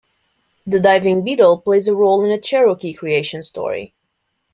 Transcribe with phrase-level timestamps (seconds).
[0.65, 3.93] The diving beetle plays a role in a Cherokee creation story.